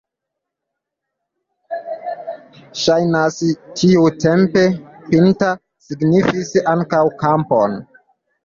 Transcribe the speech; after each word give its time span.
Ŝajnas, 2.83 3.37
tiutempe 3.81 4.65
pinta 5.13 5.53
signifis 5.91 6.53
ankaŭ 6.75 7.05
kampon. 7.25 7.79